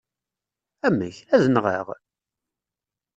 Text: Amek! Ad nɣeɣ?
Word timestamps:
Amek! 0.87 1.17
Ad 1.35 1.43
nɣeɣ? 1.49 1.87